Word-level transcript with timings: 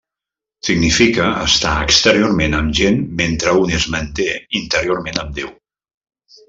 Significa 0.69 1.27
estar 1.49 1.73
exteriorment 1.87 2.57
amb 2.61 2.75
gent 2.81 2.99
mentre 3.21 3.55
un 3.67 3.77
es 3.81 3.89
manté 3.97 4.29
interiorment 4.65 5.25
amb 5.27 5.41
Déu. 5.41 5.57